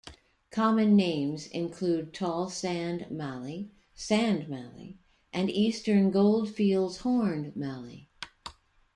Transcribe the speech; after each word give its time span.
Common 0.49 0.95
names 0.95 1.45
include 1.45 2.11
tall 2.11 2.49
sand 2.49 3.05
mallee, 3.11 3.69
sand 3.93 4.49
mallee, 4.49 4.97
and 5.31 5.47
Eastern 5.47 6.09
Goldfields 6.09 6.97
horned 7.01 7.55
mallee. 7.55 8.09